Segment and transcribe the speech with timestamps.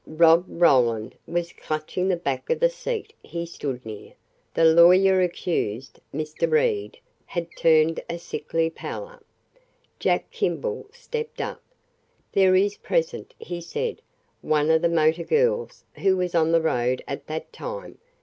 [0.07, 4.13] Rob Roland was clutching the back of the seat he stood near.
[4.51, 6.49] The lawyer accused, Mr.
[6.51, 9.21] Reed, had turned a sickly pallor.
[9.99, 11.61] Jack Kimball stepped up.
[12.31, 14.01] "There is present," he said,
[14.41, 17.99] "one of the motor girls who was on the road at that time.